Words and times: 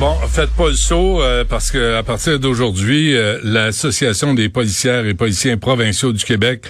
Bon, 0.00 0.16
faites 0.28 0.50
pas 0.50 0.68
le 0.68 0.74
saut 0.74 1.22
euh, 1.22 1.44
parce 1.48 1.70
que 1.70 1.94
à 1.94 2.02
partir 2.02 2.40
d'aujourd'hui, 2.40 3.16
euh, 3.16 3.38
l'association 3.44 4.34
des 4.34 4.48
policières 4.48 5.06
et 5.06 5.14
policiers 5.14 5.56
provinciaux 5.56 6.12
du 6.12 6.24
Québec 6.24 6.66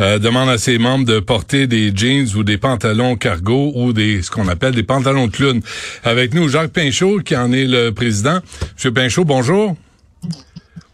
euh, 0.00 0.18
demande 0.20 0.48
à 0.48 0.56
ses 0.56 0.78
membres 0.78 1.04
de 1.04 1.18
porter 1.18 1.66
des 1.66 1.92
jeans 1.94 2.28
ou 2.36 2.44
des 2.44 2.58
pantalons 2.58 3.16
cargo 3.16 3.72
ou 3.74 3.92
des 3.92 4.22
ce 4.22 4.30
qu'on 4.30 4.46
appelle 4.46 4.74
des 4.74 4.84
pantalons 4.84 5.26
de 5.26 5.32
clown. 5.32 5.60
Avec 6.04 6.32
nous, 6.32 6.48
Jacques 6.48 6.72
Pinchot 6.72 7.18
qui 7.24 7.36
en 7.36 7.52
est 7.52 7.66
le 7.66 7.90
président. 7.90 8.38
Monsieur 8.76 8.92
Pinchot, 8.92 9.24
bonjour. 9.24 9.76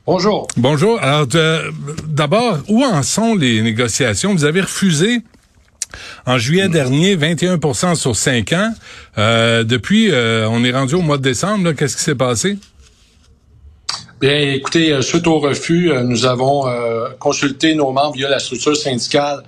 Bonjour. 0.07 0.47
Bonjour. 0.57 0.99
Alors, 1.03 1.27
d'abord, 2.07 2.59
où 2.69 2.85
en 2.85 3.03
sont 3.03 3.35
les 3.35 3.61
négociations? 3.61 4.33
Vous 4.33 4.45
avez 4.45 4.63
refusé 4.63 5.21
en 6.27 6.39
juillet 6.39 6.69
dernier, 6.69 7.17
21% 7.17 7.95
sur 7.95 8.17
5 8.17 8.53
ans. 8.53 8.73
Euh, 9.19 9.65
depuis, 9.65 10.11
euh, 10.11 10.48
on 10.48 10.65
est 10.65 10.73
rendu 10.73 10.95
au 10.95 11.03
mois 11.03 11.19
de 11.19 11.23
décembre. 11.23 11.73
Qu'est-ce 11.73 11.97
qui 11.97 12.03
s'est 12.03 12.15
passé? 12.15 12.59
Bien, 14.20 14.39
écoutez, 14.39 14.93
euh, 14.93 15.03
suite 15.03 15.27
au 15.27 15.39
refus, 15.39 15.93
nous 16.05 16.27
avons 16.27 16.65
consulté 17.19 17.75
nos 17.75 17.93
membres 17.93 18.15
via 18.15 18.28
la 18.28 18.39
structure 18.39 18.77
syndicale 18.77 19.43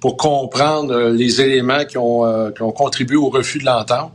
pour 0.00 0.16
comprendre 0.16 1.10
les 1.10 1.40
éléments 1.40 1.84
qui 1.84 1.98
ont, 1.98 2.50
qui 2.54 2.62
ont 2.62 2.72
contribué 2.72 3.16
au 3.16 3.28
refus 3.28 3.58
de 3.58 3.64
l'entente. 3.64 4.12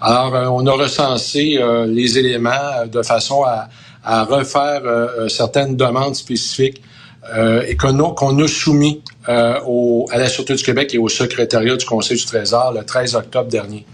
Alors, 0.00 0.54
on 0.54 0.64
a 0.66 0.72
recensé 0.72 1.58
les 1.88 2.18
éléments 2.18 2.86
de 2.90 3.02
façon 3.02 3.42
à, 3.44 4.24
refaire 4.24 4.82
certaines 5.28 5.76
demandes 5.76 6.14
spécifiques 6.14 6.82
et 7.66 7.76
qu'on 7.76 8.42
a, 8.44 8.48
soumis 8.48 9.02
euh, 9.28 9.60
au, 9.66 10.06
à 10.10 10.18
la 10.18 10.28
Sûreté 10.28 10.54
du 10.54 10.62
Québec 10.62 10.94
et 10.94 10.98
au 10.98 11.08
secrétariat 11.08 11.76
du 11.76 11.84
Conseil 11.84 12.16
du 12.16 12.24
Trésor 12.24 12.72
le 12.72 12.84
13 12.84 13.14
octobre 13.14 13.48
dernier. 13.48 13.86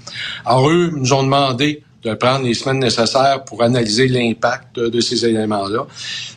Alors, 0.44 0.68
eux 0.70 0.90
nous 0.94 1.12
ont 1.12 1.22
demandé 1.22 1.82
de 2.02 2.14
prendre 2.14 2.44
les 2.44 2.54
semaines 2.54 2.78
nécessaires 2.78 3.44
pour 3.44 3.62
analyser 3.62 4.08
l'impact 4.08 4.78
de, 4.78 5.00
ces 5.00 5.26
éléments-là. 5.26 5.86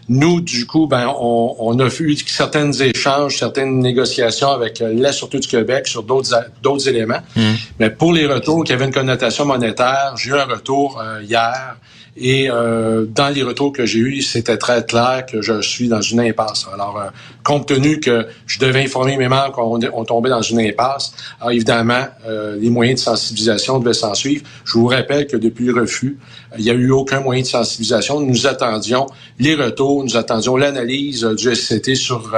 Nous, 0.10 0.42
du 0.42 0.66
coup, 0.66 0.88
ben, 0.88 1.14
on, 1.18 1.56
on, 1.60 1.80
a 1.80 1.88
eu 2.00 2.18
certains 2.18 2.72
échanges, 2.72 3.38
certaines 3.38 3.80
négociations 3.80 4.50
avec 4.50 4.80
la 4.80 5.12
Sûreté 5.12 5.40
du 5.40 5.48
Québec 5.48 5.88
sur 5.88 6.04
d'autres 6.04 6.88
éléments. 6.88 7.22
Mmh. 7.36 7.42
Mais 7.80 7.90
pour 7.90 8.14
les 8.14 8.26
retours 8.26 8.64
qui 8.64 8.74
avaient 8.74 8.86
une 8.86 8.94
connotation 8.94 9.46
monétaire, 9.46 10.16
j'ai 10.18 10.32
eu 10.32 10.34
un 10.34 10.46
retour 10.46 11.00
euh, 11.00 11.22
hier 11.24 11.78
et 12.16 12.50
euh, 12.50 13.06
dans 13.08 13.30
les 13.30 13.42
retours 13.42 13.74
que 13.74 13.86
j'ai 13.86 14.00
eus, 14.00 14.22
c'était 14.22 14.58
très 14.58 14.86
clair 14.86 15.26
que 15.26 15.42
je 15.42 15.62
suis 15.62 15.88
dans 15.88 16.02
une 16.02 16.20
impasse. 16.20 16.68
Alors, 16.72 17.00
euh, 17.00 17.10
compte 17.44 17.68
tenu 17.68 18.00
que 18.00 18.28
je 18.46 18.60
devais 18.60 18.84
informer 18.84 19.18
mes 19.18 19.28
membres 19.28 19.52
qu'on 19.52 19.80
on 19.94 20.06
tombait 20.06 20.30
dans 20.30 20.42
une 20.42 20.60
impasse, 20.60 21.14
alors 21.40 21.52
évidemment, 21.52 22.06
euh, 22.28 22.56
les 22.60 22.70
moyens 22.70 23.00
de 23.00 23.04
sensibilisation 23.04 23.80
devaient 23.80 23.94
s'en 23.94 24.14
suivre. 24.14 24.44
Je 24.64 24.74
vous 24.74 24.86
rappelle 24.86 25.26
que 25.26 25.38
depuis 25.38 25.66
le 25.66 25.74
refus, 25.74 26.20
il 26.58 26.64
n'y 26.64 26.70
a 26.70 26.76
eu 26.76 26.92
aucun 26.92 27.20
moyen 27.20 27.42
de 27.42 27.48
sensibilisation. 27.48 28.20
Nous 28.20 28.46
attendions 28.46 29.08
les 29.40 29.56
retours, 29.56 29.93
nous 30.02 30.18
attendions 30.18 30.58
l'analyse 30.58 31.24
du 31.24 31.54
SCT 31.54 31.96
sur 31.96 32.34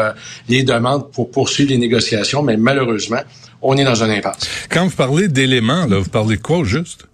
les 0.50 0.64
demandes 0.64 1.12
pour 1.12 1.32
poursuivre 1.32 1.70
les 1.70 1.78
négociations, 1.78 2.42
mais 2.42 2.58
malheureusement, 2.58 3.22
on 3.62 3.78
est 3.78 3.84
dans 3.84 4.04
une 4.04 4.12
impasse. 4.12 4.50
Quand 4.70 4.86
vous 4.86 4.96
parlez 4.96 5.28
d'éléments, 5.28 5.86
là, 5.86 6.00
vous 6.00 6.10
parlez 6.10 6.38
de 6.38 6.42
quoi 6.42 6.64
juste? 6.64 7.08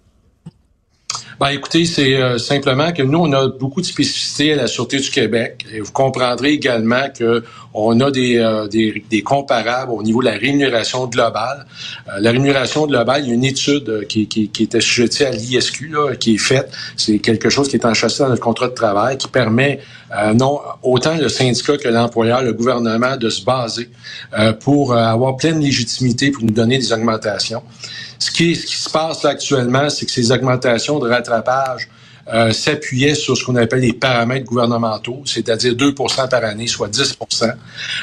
Ben, 1.41 1.49
écoutez, 1.49 1.85
c'est 1.85 2.17
euh, 2.17 2.37
simplement 2.37 2.91
que 2.91 3.01
nous, 3.01 3.17
on 3.17 3.33
a 3.33 3.47
beaucoup 3.47 3.81
de 3.81 3.85
spécificités 3.87 4.53
à 4.53 4.57
la 4.57 4.67
Sûreté 4.67 4.99
du 4.99 5.09
Québec. 5.09 5.65
Et 5.73 5.79
vous 5.79 5.91
comprendrez 5.91 6.51
également 6.51 7.09
que 7.17 7.43
on 7.73 7.99
a 7.99 8.11
des, 8.11 8.37
euh, 8.37 8.67
des, 8.67 9.03
des, 9.09 9.23
comparables 9.23 9.91
au 9.91 10.03
niveau 10.03 10.19
de 10.19 10.27
la 10.27 10.37
rémunération 10.37 11.07
globale. 11.07 11.65
Euh, 12.09 12.19
la 12.19 12.29
rémunération 12.29 12.85
globale, 12.85 13.23
il 13.23 13.29
y 13.29 13.31
a 13.31 13.33
une 13.33 13.43
étude 13.43 14.05
qui, 14.07 14.27
qui, 14.27 14.49
qui 14.49 14.61
était 14.61 14.81
sujettée 14.81 15.25
à 15.25 15.31
l'ISQ, 15.31 15.95
qui 16.19 16.35
est 16.35 16.37
faite. 16.37 16.71
C'est 16.95 17.17
quelque 17.17 17.49
chose 17.49 17.69
qui 17.69 17.75
est 17.75 17.85
enchâssé 17.87 18.21
dans 18.21 18.29
notre 18.29 18.43
contrat 18.43 18.67
de 18.67 18.75
travail, 18.75 19.17
qui 19.17 19.27
permet 19.27 19.79
non 20.35 20.59
autant 20.83 21.15
le 21.15 21.29
syndicat 21.29 21.77
que 21.77 21.87
l'employeur, 21.87 22.41
le 22.41 22.53
gouvernement, 22.53 23.17
de 23.17 23.29
se 23.29 23.43
baser 23.43 23.89
pour 24.59 24.93
avoir 24.93 25.37
pleine 25.37 25.59
légitimité 25.59 26.31
pour 26.31 26.43
nous 26.43 26.51
donner 26.51 26.77
des 26.77 26.91
augmentations. 26.91 27.63
Ce 28.19 28.29
qui, 28.29 28.55
ce 28.55 28.65
qui 28.65 28.75
se 28.75 28.89
passe 28.89 29.23
là 29.23 29.31
actuellement, 29.31 29.89
c'est 29.89 30.05
que 30.05 30.11
ces 30.11 30.31
augmentations 30.31 30.99
de 30.99 31.09
rattrapage 31.09 31.89
euh, 32.31 32.51
s'appuyaient 32.51 33.15
sur 33.15 33.35
ce 33.35 33.43
qu'on 33.43 33.55
appelle 33.55 33.79
les 33.79 33.93
paramètres 33.93 34.45
gouvernementaux, 34.45 35.23
c'est-à-dire 35.25 35.73
2% 35.73 36.29
par 36.29 36.43
année, 36.43 36.67
soit 36.67 36.87
10% 36.87 37.51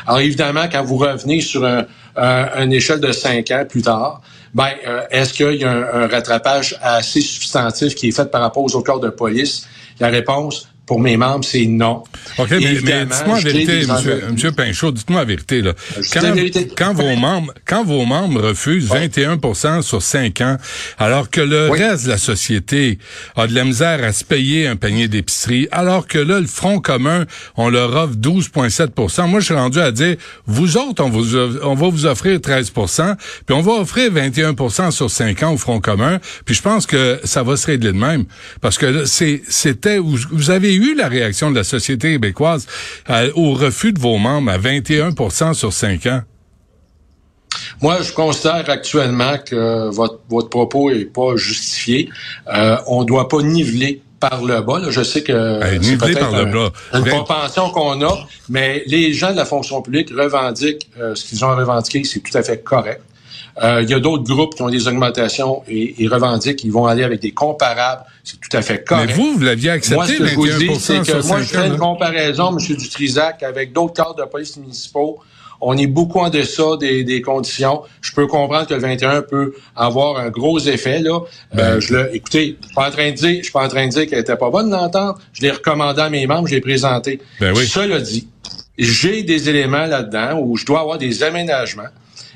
Alors 0.07 0.19
évidemment, 0.19 0.65
quand 0.71 0.83
vous 0.83 0.97
revenez 0.97 1.41
sur 1.41 1.65
un, 1.65 1.87
une 2.17 2.73
échelle 2.73 2.99
de 2.99 3.13
5 3.13 3.49
ans 3.53 3.65
plus 3.69 3.83
tard, 3.83 4.21
ben, 4.53 4.71
euh, 4.89 5.03
est-ce 5.13 5.33
qu'il 5.33 5.61
y 5.61 5.65
a 5.65 5.71
un, 5.71 6.03
un, 6.03 6.09
rattrapage 6.09 6.77
assez 6.83 7.21
substantif 7.21 7.95
qui 7.95 8.09
est 8.09 8.13
fait 8.13 8.29
par 8.29 8.41
rapport 8.41 8.65
aux 8.65 8.75
autres 8.75 8.87
corps 8.87 9.01
de 9.01 9.11
police? 9.11 9.69
La 10.01 10.09
réponse, 10.09 10.69
pour 10.89 11.01
mes 11.01 11.19
membres, 11.19 11.45
c'est 11.45 11.67
non. 11.67 12.03
OK, 12.39 12.49
mais, 12.51 12.75
dites-moi 12.77 13.37
la 13.37 13.41
vérité, 13.41 13.87
monsieur, 13.87 14.23
monsieur, 14.33 14.53
Pinchot, 14.53 14.91
dites-moi 14.91 15.21
la 15.21 15.27
vérité. 15.27 15.61
Là. 15.61 15.75
Quand, 16.11 16.33
vérité. 16.33 16.67
quand, 16.75 16.95
vos 16.95 17.15
membres, 17.15 17.53
quand 17.67 17.85
vos 17.85 18.07
membres 18.07 18.41
refusent 18.41 18.89
21% 18.91 19.83
sur 19.83 20.01
5 20.01 20.41
ans, 20.41 20.57
alors 20.97 21.29
que 21.29 21.43
le 21.43 21.69
reste 21.69 22.05
de 22.05 22.09
la 22.09 22.17
société 22.17 22.99
a 23.37 23.47
de 23.47 23.55
la 23.55 23.65
misère 23.65 24.03
à 24.03 24.13
se 24.13 24.25
payer 24.25 24.67
un 24.67 24.77
panier 24.77 25.09
d'épicerie, 25.09 25.69
alors 25.73 26.07
que 26.07 26.19
là, 26.19 26.41
le 26.41 26.47
Front 26.47 26.81
commun, 26.81 27.27
on 27.59 27.69
leur 27.69 27.95
offre 27.95 28.15
12,7% 28.15 29.29
Moi, 29.29 29.41
je 29.41 29.45
suis 29.45 29.55
rendu 29.55 29.81
à 29.81 29.93
dire, 29.93 30.17
vous 30.47 30.79
autres, 30.79 31.05
on, 31.05 31.11
vous, 31.11 31.37
on 31.37 31.75
va 31.75 31.89
vous 31.91 32.07
offrir 32.07 32.39
13% 32.39 33.15
puis 33.45 33.55
on 33.55 33.61
va 33.61 33.73
offrir 33.73 34.11
21% 34.11 34.91
sur 34.91 35.11
5 35.11 35.43
ans 35.43 35.53
au 35.53 35.59
Front 35.59 35.81
commun, 35.81 36.19
puis 36.47 36.55
je 36.55 36.63
pense 36.63 36.87
que 36.87 37.21
ça 37.25 37.43
va 37.43 37.59
se 37.59 37.67
régler 37.67 37.93
de 37.93 37.99
même. 37.99 38.25
Parce 38.63 38.79
que 38.79 39.05
c'était, 39.05 39.99
vous 39.99 40.51
avez 40.51 40.75
eu 40.75 40.78
la 40.97 41.09
réaction 41.09 41.51
de 41.51 41.57
la 41.57 41.65
société 41.65 42.13
québécoise 42.13 42.67
euh, 43.11 43.31
au 43.35 43.53
refus 43.53 43.93
de 43.93 44.01
vos 44.01 44.19
membres 44.19 44.51
à 44.51 44.59
21 44.59 45.13
sur 45.55 45.73
5 45.73 46.07
ans? 46.07 46.23
Moi, 47.81 48.03
je 48.03 48.13
considère 48.13 48.69
actuellement 48.69 49.37
que 49.39 49.89
votre, 49.91 50.21
votre 50.29 50.49
propos 50.49 50.91
est 50.91 51.05
pas 51.05 51.37
justifié. 51.37 52.09
Euh, 52.53 52.77
on 52.87 53.03
ne 53.03 53.07
doit 53.07 53.29
pas 53.29 53.43
niveler 53.43 54.03
par 54.21 54.45
le 54.45 54.61
bas. 54.61 54.81
Je 54.91 55.03
sais 55.03 55.23
que 55.23 55.61
c'est 55.63 55.97
peut-être 55.97 56.73
une 56.95 57.11
compensation 57.11 57.71
qu'on 57.71 58.03
a, 58.03 58.27
mais 58.49 58.83
les 58.87 59.13
gens 59.13 59.31
de 59.31 59.37
la 59.37 59.45
fonction 59.45 59.81
publique 59.81 60.11
revendiquent 60.11 60.89
euh, 60.99 61.15
ce 61.15 61.25
qu'ils 61.25 61.45
ont 61.45 61.55
revendiqué, 61.55 62.03
c'est 62.05 62.21
tout 62.21 62.37
à 62.37 62.43
fait 62.43 62.63
correct. 62.63 63.03
Euh, 63.63 63.83
il 63.83 63.91
y 63.91 63.95
a 63.95 64.01
d'autres 64.01 64.25
groupes 64.25 64.55
qui 64.55 64.63
ont 64.63 64.69
des 64.69 64.87
augmentations 64.87 65.63
et, 65.69 66.03
et 66.03 66.09
revendiquent 66.09 66.57
qu'ils 66.57 66.73
vont 66.73 66.87
aller 66.87 67.03
avec 67.03 67.21
des 67.21 67.33
comparables. 67.33 68.03
C'est 68.23 68.41
tout 68.41 68.57
à 68.57 68.63
fait 68.63 68.85
correct. 68.85 69.09
Mais 69.09 69.15
vous, 69.15 69.35
vous 69.35 69.45
l'aviez 69.45 69.71
accepté, 69.71 69.97
Moi, 69.97 70.07
ce 70.07 70.13
que 70.13 70.27
je 70.27 70.35
vous 70.35 70.59
dis, 70.59 70.75
c'est 70.79 71.01
que 71.01 71.27
moi, 71.27 71.41
je 71.41 71.47
fais 71.47 71.67
une 71.67 71.79
comparaison, 71.79 72.57
M. 72.57 72.77
Dutrisac, 72.77 73.43
avec 73.43 73.73
d'autres 73.73 73.95
cadres 73.95 74.15
de 74.15 74.25
police 74.25 74.57
municipaux. 74.57 75.19
On 75.61 75.77
est 75.77 75.89
beaucoup 75.89 76.21
en 76.21 76.31
deçà 76.31 76.77
des, 76.79 77.03
des, 77.03 77.21
conditions. 77.21 77.83
Je 78.01 78.13
peux 78.13 78.29
comprendre 78.29 78.69
que 78.69 78.75
le 78.75 78.81
21 78.81 79.23
peut 79.23 79.55
avoir 79.75 80.19
un 80.19 80.31
gros 80.31 80.61
effet. 80.61 81.01
Là. 81.01 81.17
Euh, 81.19 81.21
ben, 81.53 81.81
je 81.81 81.95
le, 81.95 82.15
écoutez, 82.15 82.57
je 82.61 82.67
suis 82.67 82.75
pas 82.77 82.87
en 82.87 82.91
train 82.93 83.11
de 83.11 83.17
dire, 83.17 83.39
je 83.39 83.43
suis 83.43 83.53
pas 83.53 83.65
en 83.65 83.69
train 83.69 83.87
de 83.87 83.91
dire 83.91 84.07
qu'elle 84.07 84.21
était 84.21 84.37
pas 84.37 84.51
bonne 84.51 84.71
l'entente. 84.71 85.17
Je 85.33 85.43
l'ai 85.43 85.51
recommandé 85.51 86.01
à 86.01 86.11
mes 86.11 86.29
membres, 86.29 86.47
je 86.47 86.55
l'ai 86.55 86.61
présenté. 86.61 87.21
Ben 87.41 87.53
oui. 87.57 87.67
Cela 87.67 87.99
dit, 87.99 88.29
j'ai 88.79 89.25
des 89.25 89.49
éléments 89.49 89.87
là-dedans 89.87 90.39
où 90.41 90.57
je 90.57 90.65
dois 90.65 90.81
avoir 90.81 90.97
des 90.97 91.25
aménagements 91.25 91.89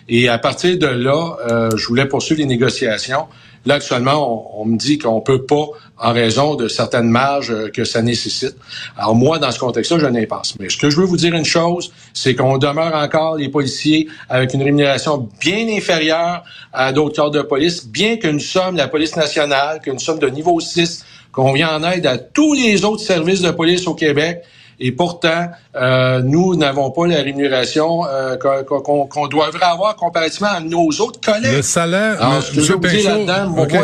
Et 0.08 0.28
à 0.28 0.38
partir 0.38 0.78
de 0.78 0.86
là, 0.86 1.36
euh, 1.48 1.70
je 1.76 1.86
voulais 1.86 2.06
poursuivre 2.06 2.40
les 2.40 2.46
négociations. 2.46 3.26
Là, 3.64 3.74
actuellement, 3.74 4.60
on, 4.60 4.64
me 4.64 4.76
dit 4.76 4.98
qu'on 4.98 5.20
peut 5.20 5.44
pas 5.44 5.66
en 5.96 6.12
raison 6.12 6.56
de 6.56 6.66
certaines 6.66 7.08
marges 7.08 7.52
euh, 7.52 7.68
que 7.68 7.84
ça 7.84 8.02
nécessite. 8.02 8.56
Alors 8.98 9.14
moi, 9.14 9.38
dans 9.38 9.52
ce 9.52 9.60
contexte-là, 9.60 10.00
je 10.00 10.06
n'y 10.06 10.26
pense. 10.26 10.58
Mais 10.58 10.68
ce 10.68 10.76
que 10.76 10.90
je 10.90 10.96
veux 10.96 11.06
vous 11.06 11.16
dire 11.16 11.34
une 11.34 11.44
chose, 11.44 11.92
c'est 12.12 12.34
qu'on 12.34 12.58
demeure 12.58 12.94
encore 12.96 13.36
les 13.36 13.48
policiers 13.48 14.08
avec 14.28 14.52
une 14.54 14.62
rémunération 14.64 15.28
bien 15.40 15.68
inférieure 15.68 16.42
à 16.72 16.92
d'autres 16.92 17.14
corps 17.14 17.30
de 17.30 17.42
police, 17.42 17.86
bien 17.86 18.16
que 18.16 18.26
nous 18.26 18.40
sommes 18.40 18.76
la 18.76 18.88
police 18.88 19.14
nationale, 19.14 19.80
que 19.80 19.92
nous 19.92 20.00
sommes 20.00 20.18
de 20.18 20.28
niveau 20.28 20.58
6, 20.58 21.04
qu'on 21.30 21.52
vient 21.52 21.76
en 21.76 21.88
aide 21.88 22.06
à 22.06 22.18
tous 22.18 22.54
les 22.54 22.84
autres 22.84 23.02
services 23.02 23.42
de 23.42 23.50
police 23.52 23.86
au 23.86 23.94
Québec 23.94 24.42
et 24.84 24.90
pourtant, 24.90 25.48
euh, 25.76 26.22
nous 26.22 26.56
n'avons 26.56 26.90
pas 26.90 27.06
la 27.06 27.22
rémunération 27.22 28.04
euh, 28.04 28.36
qu'on 28.36 29.28
devrait 29.28 29.62
avoir 29.62 29.94
comparativement 29.94 30.48
à 30.48 30.60
nos 30.60 30.88
autres 30.88 31.20
collègues. 31.20 31.56
Le 31.56 31.62
salaire, 31.62 32.20
Alors, 32.20 32.42
ce 32.42 32.50
que 32.50 32.60
je 32.60 32.72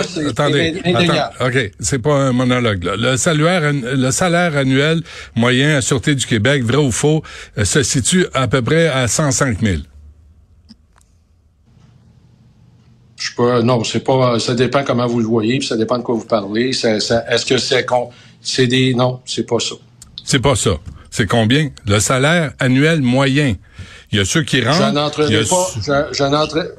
c'est 0.08 0.26
attendez, 0.26 0.82
OK, 1.40 1.70
c'est 1.78 2.00
pas 2.00 2.14
un 2.14 2.32
monologue. 2.32 2.82
Là. 2.82 2.96
Le 2.96 3.16
salaire, 3.16 3.72
le 3.72 4.10
salaire 4.10 4.56
annuel 4.56 5.02
moyen 5.36 5.76
à 5.76 5.80
Sûreté 5.82 6.16
du 6.16 6.26
Québec, 6.26 6.64
vrai 6.64 6.78
ou 6.78 6.90
faux, 6.90 7.22
euh, 7.56 7.64
se 7.64 7.84
situe 7.84 8.26
à 8.34 8.48
peu 8.48 8.60
près 8.60 8.88
à 8.88 9.06
105 9.06 9.60
000. 9.60 9.76
Je 13.16 13.34
pas, 13.36 13.62
non, 13.62 13.84
c'est 13.84 14.02
pas, 14.02 14.40
ça 14.40 14.54
dépend 14.54 14.82
comment 14.82 15.06
vous 15.06 15.20
le 15.20 15.26
voyez, 15.26 15.58
puis 15.58 15.68
ça 15.68 15.76
dépend 15.76 15.98
de 15.98 16.02
quoi 16.02 16.16
vous 16.16 16.24
parlez. 16.24 16.70
est-ce 16.70 17.46
que 17.46 17.56
c'est 17.56 17.86
c'est 18.40 18.66
des, 18.66 18.94
non, 18.94 19.20
c'est 19.24 19.46
pas 19.46 19.58
ça. 19.60 19.74
C'est 20.28 20.40
pas 20.40 20.56
ça. 20.56 20.72
C'est 21.10 21.26
combien? 21.26 21.70
Le 21.86 22.00
salaire 22.00 22.52
annuel 22.58 23.00
moyen. 23.00 23.54
Il 24.12 24.18
y 24.18 24.20
a 24.20 24.26
ceux 24.26 24.42
qui 24.42 24.62
rentrent. 24.62 24.88
Je 24.88 24.92
n'entrerai 24.92 25.44
pas, 25.44 26.10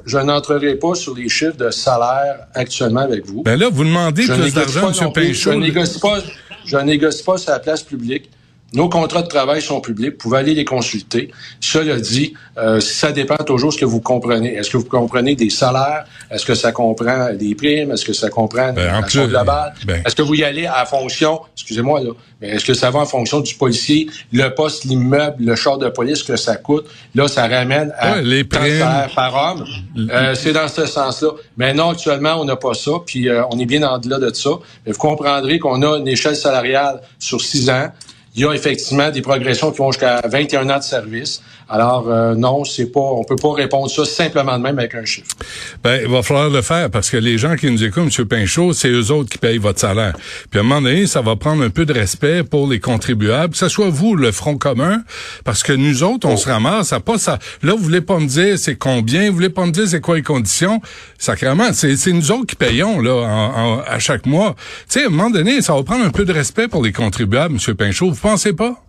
je, 0.06 0.16
n'entrerai 0.18 0.76
pas 0.76 0.94
sur 0.94 1.16
les 1.16 1.28
chiffres 1.28 1.56
de 1.56 1.72
salaire 1.72 2.46
actuellement 2.54 3.00
avec 3.00 3.26
vous. 3.26 3.42
Ben 3.42 3.58
là, 3.58 3.68
vous 3.68 3.82
demandez 3.82 4.24
plus 4.24 4.54
d'argent, 4.54 4.92
M. 4.92 5.12
Pinchot. 5.12 5.50
Je 5.50 5.56
négocie 5.56 5.98
pas, 5.98 6.18
je 6.64 6.76
négocie 6.76 7.24
pas 7.24 7.38
sur 7.38 7.50
la 7.50 7.58
place 7.58 7.82
publique. 7.82 8.30
Nos 8.72 8.88
contrats 8.88 9.22
de 9.22 9.28
travail 9.28 9.60
sont 9.60 9.80
publics, 9.80 10.12
vous 10.12 10.18
pouvez 10.18 10.38
aller 10.38 10.54
les 10.54 10.64
consulter. 10.64 11.32
Cela 11.60 11.98
dit, 11.98 12.34
euh, 12.56 12.80
ça 12.80 13.10
dépend 13.10 13.36
toujours 13.36 13.70
de 13.70 13.74
ce 13.74 13.80
que 13.80 13.84
vous 13.84 14.00
comprenez. 14.00 14.54
Est-ce 14.54 14.70
que 14.70 14.76
vous 14.76 14.84
comprenez 14.84 15.34
des 15.34 15.50
salaires? 15.50 16.04
Est-ce 16.30 16.46
que 16.46 16.54
ça 16.54 16.70
comprend 16.70 17.32
des 17.32 17.54
primes? 17.56 17.90
Est-ce 17.90 18.04
que 18.04 18.12
ça 18.12 18.30
comprend 18.30 18.72
ben, 18.72 18.92
la 18.92 19.02
globale? 19.02 19.74
Ben. 19.84 20.02
Est-ce 20.06 20.14
que 20.14 20.22
vous 20.22 20.34
y 20.34 20.44
allez 20.44 20.66
à 20.66 20.84
fonction, 20.86 21.40
excusez-moi 21.56 22.00
là, 22.00 22.10
mais 22.40 22.50
est-ce 22.50 22.64
que 22.64 22.74
ça 22.74 22.90
va 22.90 23.00
en 23.00 23.06
fonction 23.06 23.40
du 23.40 23.54
policier, 23.54 24.08
le 24.32 24.48
poste, 24.48 24.84
l'immeuble, 24.84 25.44
le 25.44 25.56
char 25.56 25.76
de 25.76 25.88
police 25.88 26.22
que 26.22 26.36
ça 26.36 26.56
coûte? 26.56 26.86
Là, 27.14 27.26
ça 27.28 27.48
ramène 27.48 27.92
à 27.98 28.20
les 28.20 28.44
primes 28.44 28.86
par 29.14 29.34
homme. 29.34 29.66
Euh, 29.98 30.34
c'est 30.34 30.52
dans 30.52 30.68
ce 30.68 30.86
sens-là. 30.86 31.30
Mais 31.56 31.74
non, 31.74 31.90
actuellement, 31.90 32.40
on 32.40 32.44
n'a 32.44 32.56
pas 32.56 32.74
ça, 32.74 32.92
puis 33.04 33.28
euh, 33.28 33.42
on 33.50 33.58
est 33.58 33.66
bien 33.66 33.82
en 33.82 33.98
delà 33.98 34.18
de 34.18 34.32
ça. 34.32 34.50
Mais 34.86 34.92
vous 34.92 34.98
comprendrez 34.98 35.58
qu'on 35.58 35.82
a 35.82 35.98
une 35.98 36.08
échelle 36.08 36.36
salariale 36.36 37.00
sur 37.18 37.40
six 37.40 37.68
ans 37.68 37.90
il 38.34 38.42
y 38.42 38.46
a 38.46 38.52
effectivement 38.52 39.10
des 39.10 39.22
progressions 39.22 39.72
qui 39.72 39.78
vont 39.78 39.90
jusqu'à 39.90 40.20
21 40.24 40.70
ans 40.70 40.78
de 40.78 40.82
service. 40.82 41.42
Alors 41.70 42.08
euh, 42.08 42.34
non, 42.34 42.64
c'est 42.64 42.86
pas, 42.86 43.00
on 43.00 43.22
peut 43.22 43.36
pas 43.36 43.52
répondre 43.52 43.88
ça 43.88 44.04
simplement 44.04 44.58
de 44.58 44.62
même 44.62 44.76
avec 44.78 44.96
un 44.96 45.04
chiffre. 45.04 45.36
Ben, 45.84 46.00
il 46.02 46.10
va 46.10 46.22
falloir 46.22 46.50
le 46.50 46.62
faire 46.62 46.90
parce 46.90 47.08
que 47.08 47.16
les 47.16 47.38
gens 47.38 47.54
qui 47.54 47.70
nous 47.70 47.84
écoutent, 47.84 48.12
M. 48.18 48.26
Pinchot, 48.26 48.72
c'est 48.72 48.88
eux 48.88 49.12
autres 49.12 49.30
qui 49.30 49.38
payent 49.38 49.58
votre 49.58 49.78
salaire. 49.78 50.14
Puis 50.50 50.58
à 50.58 50.62
un 50.62 50.66
moment 50.66 50.82
donné, 50.82 51.06
ça 51.06 51.20
va 51.20 51.36
prendre 51.36 51.62
un 51.62 51.70
peu 51.70 51.86
de 51.86 51.92
respect 51.92 52.42
pour 52.42 52.66
les 52.66 52.80
contribuables, 52.80 53.52
que 53.52 53.58
ce 53.58 53.68
soit 53.68 53.88
vous, 53.88 54.16
le 54.16 54.32
Front 54.32 54.58
commun, 54.58 55.02
parce 55.44 55.62
que 55.62 55.72
nous 55.72 56.02
autres, 56.02 56.26
on 56.26 56.34
oh. 56.34 56.36
se 56.36 56.48
ramasse 56.48 56.92
à 56.92 56.98
pas 56.98 57.18
ça. 57.18 57.38
Là, 57.62 57.74
vous 57.74 57.84
voulez 57.84 58.00
pas 58.00 58.18
me 58.18 58.26
dire 58.26 58.58
c'est 58.58 58.76
combien, 58.76 59.28
vous 59.28 59.36
voulez 59.36 59.48
pas 59.48 59.64
me 59.64 59.70
dire 59.70 59.86
c'est 59.86 60.00
quoi 60.00 60.16
les 60.16 60.22
conditions. 60.22 60.80
Sacrément, 61.18 61.72
c'est, 61.72 61.96
c'est 61.96 62.12
nous 62.12 62.32
autres 62.32 62.46
qui 62.46 62.56
payons 62.56 63.00
là 63.00 63.82
à 63.86 63.98
chaque 64.00 64.26
mois. 64.26 64.56
Tu 64.88 64.98
sais, 64.98 65.04
à 65.04 65.06
un 65.06 65.10
moment 65.10 65.30
donné, 65.30 65.62
ça 65.62 65.74
va 65.74 65.84
prendre 65.84 66.04
un 66.04 66.10
peu 66.10 66.24
de 66.24 66.32
respect 66.32 66.66
pour 66.66 66.82
les 66.82 66.92
contribuables, 66.92 67.54
M. 67.54 67.74
Pinchot. 67.76 68.10
Vous 68.10 68.20
pensez 68.20 68.52
pas? 68.54 68.82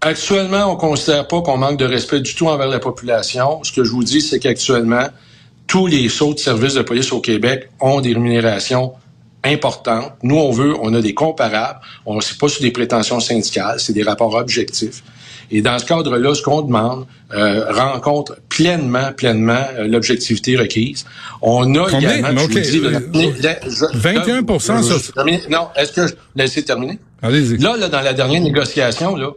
Actuellement, 0.00 0.72
on 0.72 0.76
considère 0.76 1.26
pas 1.26 1.42
qu'on 1.42 1.56
manque 1.56 1.78
de 1.78 1.84
respect 1.84 2.20
du 2.20 2.34
tout 2.34 2.46
envers 2.46 2.68
la 2.68 2.78
population. 2.78 3.62
Ce 3.64 3.72
que 3.72 3.82
je 3.82 3.90
vous 3.90 4.04
dis, 4.04 4.20
c'est 4.20 4.38
qu'actuellement, 4.38 5.08
tous 5.66 5.86
les 5.86 6.22
autres 6.22 6.40
services 6.40 6.74
de 6.74 6.82
police 6.82 7.12
au 7.12 7.20
Québec 7.20 7.68
ont 7.80 8.00
des 8.00 8.12
rémunérations 8.12 8.92
importantes. 9.44 10.12
Nous, 10.22 10.36
on 10.36 10.50
veut, 10.50 10.74
on 10.80 10.94
a 10.94 11.00
des 11.00 11.14
comparables. 11.14 11.80
On 12.06 12.16
ne 12.16 12.38
pas 12.38 12.48
sur 12.48 12.62
des 12.62 12.70
prétentions 12.70 13.20
syndicales, 13.20 13.80
c'est 13.80 13.92
des 13.92 14.02
rapports 14.02 14.34
objectifs. 14.34 15.02
Et 15.50 15.62
dans 15.62 15.78
ce 15.78 15.86
cadre-là, 15.86 16.34
ce 16.34 16.42
qu'on 16.42 16.62
demande 16.62 17.06
euh, 17.34 17.72
rencontre 17.72 18.36
pleinement, 18.48 19.12
pleinement 19.12 19.64
euh, 19.78 19.88
l'objectivité 19.88 20.56
requise. 20.56 21.06
On 21.40 21.74
a 21.74 21.88
également, 21.88 22.38
je 22.38 22.58
dis, 22.58 22.80
21 23.94 24.42
Non, 25.50 25.68
est-ce 25.74 25.92
que 25.92 26.06
je 26.06 26.14
laissez 26.36 26.62
terminer? 26.64 26.98
Allez-y. 27.22 27.58
Là, 27.58 27.76
là, 27.76 27.88
dans 27.88 28.00
la 28.00 28.12
dernière 28.12 28.42
négociation, 28.42 29.16
là, 29.16 29.30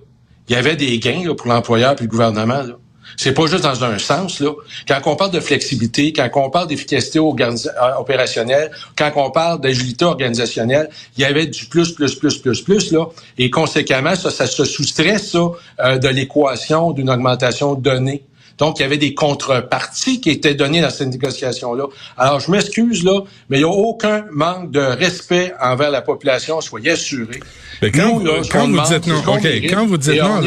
il 0.50 0.56
y 0.56 0.56
avait 0.56 0.76
des 0.76 1.00
gains 1.00 1.24
là, 1.26 1.36
pour 1.36 1.48
l'employeur 1.48 1.94
et 1.98 2.02
le 2.02 2.08
gouvernement. 2.08 2.64
Là. 2.64 2.78
C'est 3.18 3.34
pas 3.34 3.46
juste 3.46 3.64
dans 3.64 3.84
un 3.84 3.98
sens. 3.98 4.40
Là. 4.40 4.52
Quand 4.88 5.00
on 5.06 5.16
parle 5.16 5.32
de 5.32 5.40
flexibilité, 5.40 6.14
quand 6.14 6.30
on 6.36 6.50
parle 6.50 6.68
d'efficacité 6.68 7.20
euh, 7.20 7.96
opérationnelle, 7.98 8.72
quand 8.98 9.12
on 9.16 9.32
parle 9.32 9.62
d'agilité 9.62 10.06
organisationnelle, 10.06 10.90
il 11.18 11.22
y 11.22 11.26
avait 11.26 11.48
du 11.48 11.66
plus, 11.66 11.92
plus, 11.92 12.16
plus, 12.16 12.38
plus, 12.38 12.62
plus. 12.62 12.92
Là. 12.92 13.06
Et 13.38 13.50
conséquemment, 13.50 14.16
ça, 14.16 14.32
ça 14.32 14.48
se 14.48 14.66
soustrait 14.66 15.18
ça, 15.18 15.52
euh, 15.80 15.98
de 15.98 16.08
l'équation 16.08 16.92
d'une 16.92 17.10
augmentation 17.10 17.76
donnée. 17.76 18.24
Donc, 18.62 18.78
il 18.78 18.84
y 18.84 18.86
avait 18.86 19.00
des 19.00 19.16
contreparties 19.16 20.22
qui 20.22 20.30
étaient 20.30 20.54
données 20.54 20.82
dans 20.82 20.92
cette 20.92 21.08
négociation-là. 21.08 21.86
Alors, 22.16 22.40
je 22.40 22.52
m'excuse, 22.52 23.04
là, 23.04 23.22
mais 23.50 23.58
il 23.58 23.64
n'y 23.64 23.66
a 23.66 23.74
aucun 23.74 24.24
manque 24.30 24.70
de 24.70 24.80
respect 24.80 25.52
envers 25.60 25.90
la 25.90 26.04
population, 26.04 26.62
soyez 26.62 26.92
assurés. 26.92 27.40
Mais 27.82 27.90
quand, 27.90 28.20
vous 28.20 28.20
dites 28.20 29.08
non, 29.08 29.24
OK, 29.26 29.48
quand 29.68 29.88
vous 29.88 29.98
dites 29.98 30.22
non, 30.22 30.42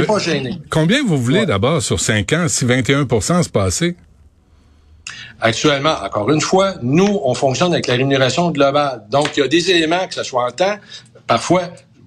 combien 0.71 1.03
vous 1.05 1.19
voulez 1.19 1.45
d'abord 1.45 1.83
sur 1.83 1.99
5 1.99 2.33
ans 2.35 2.47
si 2.47 2.65
21% 2.65 3.43
se 3.43 3.49
passait? 3.49 3.97
Actuellement, 5.41 5.97
encore 6.01 6.31
une 6.31 6.41
fois, 6.41 6.75
nous, 6.83 7.21
on 7.25 7.35
fonctionne 7.35 7.73
avec 7.73 7.89
la 7.89 7.95
rémunération 7.95 8.49
globale. 8.53 9.03
Donc, 9.11 9.37
il 9.37 9.41
y 9.41 9.43
a 9.43 9.49
des 9.49 9.73
éléments, 9.73 10.07
que 10.07 10.15
ce 10.15 10.23
soit 10.23 10.47
en 10.47 10.53
temps, 10.53 10.79
parfois, 11.27 11.63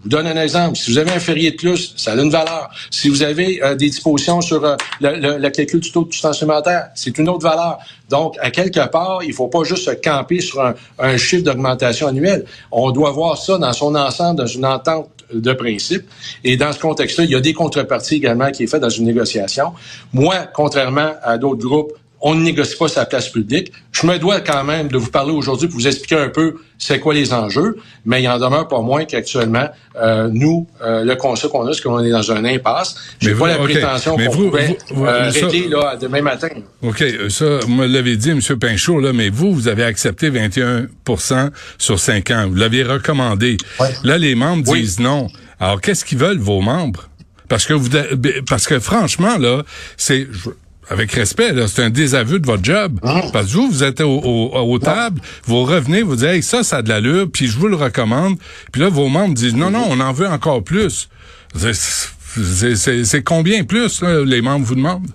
vous 0.08 0.16
donne 0.16 0.28
un 0.28 0.42
exemple. 0.42 0.78
Si 0.78 0.92
vous 0.92 0.98
avez 0.98 1.12
un 1.12 1.20
férié 1.20 1.52
de 1.52 1.58
plus, 1.58 1.94
ça 1.98 2.14
a 2.14 2.16
une 2.16 2.30
valeur. 2.30 2.70
Si 2.90 3.10
vous 3.10 3.24
avez 3.24 3.62
euh, 3.62 3.76
des 3.76 3.90
dispositions 3.90 4.40
sur 4.40 4.64
euh, 4.64 4.76
le, 5.02 5.50
calcul 5.50 5.82
du 5.82 5.92
taux 5.92 6.06
de 6.06 6.14
supplémentaire, 6.14 6.90
c'est 6.96 7.18
une 7.18 7.28
autre 7.28 7.44
valeur. 7.44 7.80
Donc, 8.10 8.36
à 8.40 8.50
quelque 8.50 8.88
part, 8.88 9.20
il 9.24 9.30
ne 9.30 9.34
faut 9.34 9.48
pas 9.48 9.64
juste 9.66 9.84
se 9.84 9.92
camper 9.92 10.40
sur 10.40 10.62
un, 10.62 10.76
un 10.98 11.18
chiffre 11.18 11.44
d'augmentation 11.44 12.08
annuelle. 12.08 12.46
On 12.72 12.92
doit 12.92 13.12
voir 13.12 13.38
ça 13.38 13.58
dans 13.58 13.74
son 13.74 13.96
ensemble, 13.96 14.40
dans 14.40 14.48
une 14.48 14.66
entente 14.66 15.10
de 15.34 15.52
principe. 15.52 16.04
Et 16.46 16.56
dans 16.56 16.72
ce 16.72 16.80
contexte-là, 16.80 17.26
il 17.26 17.32
y 17.32 17.36
a 17.36 17.42
des 17.42 17.54
contreparties 17.54 18.16
également 18.16 18.50
qui 18.52 18.64
est 18.64 18.68
fait 18.68 18.80
dans 18.80 18.90
une 18.90 19.06
négociation. 19.06 19.74
Moi, 20.14 20.36
contrairement 20.54 21.12
à 21.22 21.38
d'autres 21.38 21.66
groupes, 21.68 21.92
on 22.22 22.36
ne 22.36 22.44
négocie 22.44 22.76
pas 22.78 22.88
sa 22.88 23.06
place 23.06 23.30
publique. 23.30 23.72
Je 23.92 24.08
me 24.08 24.18
dois 24.18 24.42
quand 24.42 24.64
même 24.64 24.88
de 24.88 24.98
vous 24.98 25.12
parler 25.12 25.32
aujourd'hui 25.32 25.68
pour 25.68 25.80
vous 25.80 25.88
expliquer 25.88 26.16
un 26.16 26.30
peu 26.30 26.56
c'est 26.78 27.00
quoi 27.00 27.14
les 27.14 27.34
enjeux, 27.34 27.78
mais 28.06 28.22
il 28.22 28.28
en 28.28 28.38
demeure 28.38 28.68
pas 28.68 28.82
moins 28.82 29.06
qu'actuellement, 29.06 29.68
euh, 29.96 30.30
nous, 30.32 30.68
euh, 30.82 31.04
le 31.04 31.16
constat 31.16 31.48
qu'on 31.48 31.68
a, 31.68 31.74
c'est 31.74 31.82
qu'on 31.82 32.04
est 32.04 32.10
dans 32.10 32.32
un 32.32 32.46
impasse. 32.46 32.96
J'ai 33.20 33.34
pas 33.34 33.48
la 33.48 33.58
prétention 33.58 34.16
qu'on 34.16 34.32
pouvait 34.32 34.78
euh, 34.96 35.32
là, 35.70 35.96
demain 35.96 36.22
matin. 36.22 36.50
OK, 36.84 37.04
ça, 37.30 37.60
vous 37.60 37.74
me 37.74 37.88
l'avez 37.88 38.16
dit, 38.16 38.30
M. 38.30 38.42
Pinchot, 38.60 39.00
là, 39.00 39.14
mais 39.14 39.30
vous, 39.30 39.54
vous 39.54 39.68
avez 39.68 39.84
accepté 39.84 40.30
21% 40.30 41.50
sur 41.78 42.00
5 42.00 42.32
ans. 42.32 42.48
Vous 42.48 42.56
l'aviez 42.56 42.84
recommandé. 42.84 43.58
Là, 44.04 44.18
les 44.18 44.36
membres 44.36 44.64
disent 44.64 45.00
non. 45.00 45.28
Alors, 45.60 45.82
qu'est-ce 45.82 46.06
qu'ils 46.06 46.20
veulent, 46.20 46.40
vos 46.40 46.62
membres? 46.62 47.10
Parce 47.50 47.66
que 47.66 47.74
vous, 47.74 47.90
parce 48.48 48.68
que 48.68 48.80
franchement, 48.80 49.38
là, 49.38 49.64
c'est, 49.96 50.28
avec 50.90 51.12
respect, 51.12 51.54
c'est 51.68 51.84
un 51.84 51.90
désaveu 51.90 52.40
de 52.40 52.46
votre 52.46 52.64
job. 52.64 53.00
Ah. 53.04 53.22
Parce 53.34 53.48
que 53.48 53.52
vous, 53.54 53.70
vous 53.70 53.84
êtes 53.84 54.02
au, 54.02 54.20
au, 54.54 54.80
tables, 54.80 55.22
vous 55.46 55.64
revenez, 55.64 56.02
vous 56.02 56.16
dites, 56.16 56.26
hey, 56.26 56.44
ça, 56.44 56.64
ça 56.64 56.78
a 56.78 56.82
de 56.82 56.90
l'allure, 56.90 57.28
puis 57.32 57.48
je 57.48 57.58
vous 57.58 57.68
le 57.68 57.76
recommande. 57.76 58.38
Puis 58.72 58.82
là, 58.82 58.90
vos 58.90 59.10
membres 59.10 59.34
disent, 59.34 59.56
non, 59.56 59.70
non, 59.70 59.86
on 59.90 60.00
en 60.00 60.14
veut 60.14 60.28
encore 60.28 60.64
plus. 60.64 61.10
C'est 61.56 63.24
combien 63.24 63.64
plus, 63.64 64.02
les 64.04 64.42
membres 64.42 64.66
vous 64.66 64.76
demandent? 64.76 65.08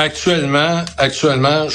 Actuellement, 0.00 0.82
actuellement, 0.96 1.66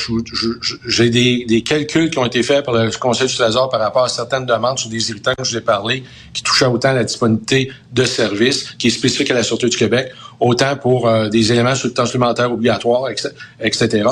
j'ai 0.88 1.12
des, 1.12 1.46
des, 1.46 1.62
calculs 1.62 2.10
qui 2.10 2.18
ont 2.18 2.26
été 2.26 2.42
faits 2.42 2.66
par 2.66 2.74
le 2.74 2.90
Conseil 2.90 3.28
du 3.28 3.36
Trésor 3.36 3.70
par 3.70 3.80
rapport 3.80 4.06
à 4.06 4.10
certaines 4.10 4.48
demandes 4.48 4.80
sur 4.80 4.90
des 4.90 5.12
irritants 5.12 5.36
que 5.38 5.44
je 5.44 5.52
vous 5.52 5.58
ai 5.58 5.62
parlé, 5.62 6.04
qui 6.34 6.42
touchaient 6.42 6.66
autant 6.66 6.92
la 6.94 7.04
disponibilité 7.04 7.72
de 7.94 8.04
services, 8.04 8.72
qui 8.80 8.88
est 8.88 8.90
spécifique 8.90 9.30
à 9.30 9.36
la 9.36 9.44
Sûreté 9.44 9.70
du 9.70 9.78
Québec, 9.78 10.12
autant 10.40 10.76
pour 10.76 11.08
euh, 11.08 11.30
des 11.30 11.52
éléments 11.52 11.76
sur 11.76 11.88
le 11.88 11.94
temps 11.94 12.08
supplémentaire 12.08 12.52
obligatoire, 12.52 13.12
etc. 13.60 14.10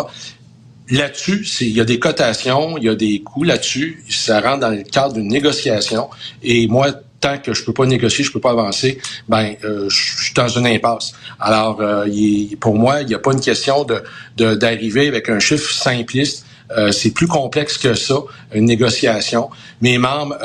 Là-dessus, 0.91 1.43
il 1.62 1.70
y 1.70 1.82
a 1.82 1.86
des 1.86 1.98
cotations, 1.98 2.77
il 2.77 2.84
y 2.84 2.89
a 2.89 2.96
des 2.96 3.24
coûts 3.24 3.43
là-dessus. 3.43 4.03
Ça 4.12 4.41
rentre 4.41 4.60
dans 4.60 4.70
le 4.70 4.84
cadre 4.84 5.15
d'une 5.15 5.27
négociation. 5.27 6.12
Et 6.43 6.67
moi, 6.67 6.91
tant 7.23 7.37
que 7.37 7.53
je 7.53 7.63
peux 7.63 7.73
pas 7.73 7.85
négocier, 7.85 8.23
je 8.25 8.31
peux 8.31 8.41
pas 8.41 8.51
avancer, 8.51 8.99
ben 9.29 9.55
je 9.63 10.23
suis 10.23 10.33
dans 10.33 10.49
une 10.49 10.67
impasse. 10.67 11.13
Alors, 11.39 11.81
pour 12.59 12.75
moi, 12.75 13.01
il 13.01 13.07
n'y 13.07 13.15
a 13.15 13.19
pas 13.19 13.31
une 13.31 13.39
question 13.39 13.85
de 13.85 14.03
d'arriver 14.55 15.07
avec 15.07 15.29
un 15.29 15.39
chiffre 15.39 15.71
simpliste. 15.71 16.45
c'est 16.91 17.11
plus 17.11 17.27
complexe 17.27 17.77
que 17.77 17.93
ça, 17.93 18.15
une 18.53 18.65
négociation. 18.65 19.49
Mes 19.81 19.97
membres, 19.97 20.35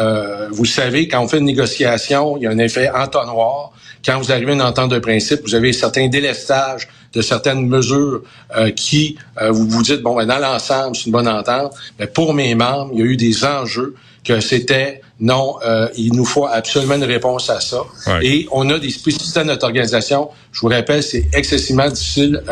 vous 0.51 0.67
savez, 0.67 1.09
quand 1.09 1.21
on 1.25 1.29
fait 1.29 1.39
une 1.39 1.51
négociation, 1.55 2.37
il 2.37 2.45
y 2.45 2.47
a 2.47 2.51
un 2.51 2.59
effet 2.59 2.89
entonnoir. 2.91 3.73
Quand 4.05 4.19
vous 4.19 4.33
arrivez 4.33 4.53
à 4.53 4.55
une 4.55 4.63
entente 4.63 4.91
de 4.91 4.99
principe, 4.99 5.41
vous 5.43 5.55
avez 5.55 5.73
certains 5.73 6.09
délestages 6.09 6.89
de 7.13 7.23
certaines 7.23 7.67
mesures 7.67 8.23
euh, 8.57 8.71
qui, 8.71 9.17
euh, 9.41 9.51
vous 9.51 9.67
vous 9.67 9.83
dites, 9.83 10.03
bon, 10.03 10.17
ben, 10.17 10.27
dans 10.27 10.39
l'ensemble, 10.39 10.97
c'est 10.97 11.07
une 11.07 11.13
bonne 11.13 11.29
entente. 11.29 11.75
Mais 11.99 12.07
pour 12.07 12.35
mes 12.35 12.55
membres, 12.55 12.91
il 12.95 13.01
y 13.01 13.03
a 13.03 13.07
eu 13.07 13.17
des 13.17 13.45
enjeux 13.45 13.95
que 14.25 14.41
c'était 14.41 15.01
non, 15.21 15.57
euh, 15.65 15.89
il 15.97 16.13
nous 16.13 16.25
faut 16.25 16.47
absolument 16.47 16.95
une 16.95 17.05
réponse 17.05 17.51
à 17.51 17.61
ça. 17.61 17.79
Et 18.23 18.47
on 18.53 18.69
a 18.71 18.79
des 18.79 18.91
spécificités 18.91 19.41
de 19.41 19.47
notre 19.47 19.65
organisation. 19.65 20.29
Je 20.53 20.61
vous 20.61 20.69
rappelle, 20.69 21.03
c'est 21.03 21.29
excessivement 21.33 21.89
difficile, 21.89 22.43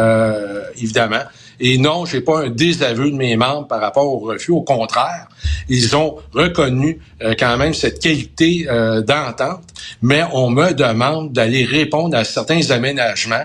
évidemment. 0.77 1.23
Et 1.61 1.79
non, 1.79 2.05
j'ai 2.05 2.21
pas 2.21 2.45
un 2.45 2.51
désaveu 2.51 3.11
de 3.11 3.17
mes 3.17 3.37
membres 3.37 3.67
par 3.67 3.81
rapport 3.81 4.07
au 4.07 4.19
refus. 4.19 4.51
Au 4.51 4.63
contraire, 4.63 5.29
ils 5.69 5.97
ont 5.97 6.17
reconnu 6.33 7.01
euh, 7.23 7.35
quand 7.39 7.57
même 7.57 7.75
cette 7.75 8.01
qualité 8.01 8.67
euh, 8.69 9.01
d'entente, 9.01 9.63
mais 10.03 10.23
on 10.33 10.51
me 10.51 10.73
demande 10.73 11.33
d'aller 11.33 11.65
répondre 11.65 12.17
à 12.17 12.25
certains 12.25 12.71
aménagements 12.71 13.45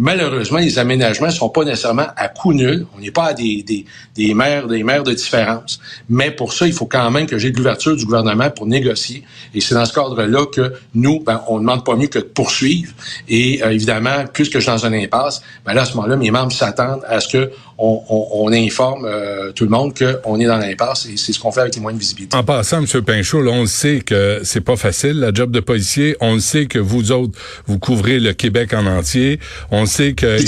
Malheureusement, 0.00 0.58
les 0.58 0.78
aménagements 0.78 1.26
ne 1.26 1.32
sont 1.32 1.48
pas 1.48 1.64
nécessairement 1.64 2.06
à 2.16 2.28
coût 2.28 2.52
nul. 2.52 2.86
On 2.96 3.00
n'est 3.00 3.10
pas 3.10 3.24
à 3.24 3.34
des, 3.34 3.64
des, 3.64 3.84
des 4.14 4.32
maires 4.32 4.68
des 4.68 4.84
maires 4.84 5.02
de 5.02 5.12
différence. 5.12 5.80
Mais 6.08 6.30
pour 6.30 6.52
ça, 6.52 6.68
il 6.68 6.72
faut 6.72 6.86
quand 6.86 7.10
même 7.10 7.26
que 7.26 7.36
j'ai 7.36 7.50
de 7.50 7.56
l'ouverture 7.56 7.96
du 7.96 8.04
gouvernement 8.04 8.48
pour 8.50 8.66
négocier. 8.66 9.24
Et 9.54 9.60
c'est 9.60 9.74
dans 9.74 9.84
ce 9.84 9.92
cadre-là 9.92 10.46
que 10.46 10.74
nous, 10.94 11.18
ben, 11.18 11.42
on 11.48 11.56
ne 11.56 11.60
demande 11.60 11.84
pas 11.84 11.96
mieux 11.96 12.06
que 12.06 12.20
de 12.20 12.24
poursuivre. 12.24 12.92
Et 13.28 13.60
euh, 13.64 13.72
évidemment, 13.72 14.24
puisque 14.32 14.54
je 14.54 14.60
suis 14.60 14.70
dans 14.70 14.86
un 14.86 14.92
impasse, 14.92 15.42
ben 15.66 15.74
là, 15.74 15.82
à 15.82 15.84
ce 15.84 15.94
moment-là, 15.96 16.16
mes 16.16 16.30
membres 16.30 16.52
s'attendent 16.52 17.02
à 17.08 17.18
ce 17.18 17.28
que 17.28 17.50
on, 17.78 18.02
on, 18.08 18.52
informe 18.52 19.04
euh, 19.04 19.52
tout 19.52 19.62
le 19.62 19.70
monde 19.70 19.94
qu'on 19.96 20.40
est 20.40 20.46
dans 20.46 20.58
l'impasse 20.58 21.06
et 21.06 21.16
c'est 21.16 21.32
ce 21.32 21.38
qu'on 21.38 21.52
fait 21.52 21.60
avec 21.60 21.76
les 21.76 21.80
moyens 21.80 21.98
de 21.98 22.02
visibilité. 22.02 22.36
En 22.36 22.42
passant, 22.42 22.78
M. 22.78 23.02
Pinchot, 23.02 23.40
là, 23.40 23.52
on 23.52 23.66
sait 23.66 24.00
que 24.00 24.40
c'est 24.42 24.62
pas 24.62 24.76
facile, 24.76 25.20
la 25.20 25.32
job 25.32 25.52
de 25.52 25.60
policier. 25.60 26.16
On 26.20 26.34
le 26.34 26.40
sait 26.40 26.66
que 26.66 26.80
vous 26.80 27.12
autres, 27.12 27.38
vous 27.66 27.78
couvrez 27.78 28.18
le 28.18 28.32
Québec 28.32 28.74
en 28.74 28.84
entier. 28.86 29.38
On 29.70 29.86
sait 29.88 30.14
que 30.14 30.38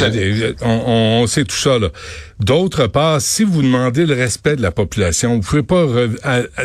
on, 0.65 1.27
sait 1.27 1.45
tout 1.45 1.57
ça. 1.57 1.79
D'autre 2.39 2.87
part, 2.87 3.21
si 3.21 3.45
vous 3.45 3.63
demandez 3.63 4.07
le 4.07 4.15
respect 4.15 4.57
de 4.57 4.63
la 4.63 4.71
population, 4.71 5.35
vous 5.37 5.41
pouvez 5.41 5.63
pas 5.63 5.87